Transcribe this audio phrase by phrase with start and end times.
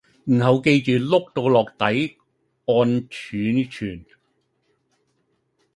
[0.25, 2.17] 然後記住碌到落底
[2.65, 4.03] 按儲存